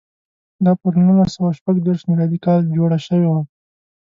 [0.65, 3.41] دا پر نولس سوه شپږ دېرش میلادي کال جوړه شوې وه.